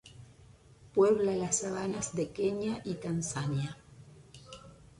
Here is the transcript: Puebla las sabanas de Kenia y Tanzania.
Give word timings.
Puebla 0.95 1.35
las 1.35 1.57
sabanas 1.59 2.15
de 2.15 2.29
Kenia 2.31 2.81
y 2.83 2.95
Tanzania. 2.95 3.77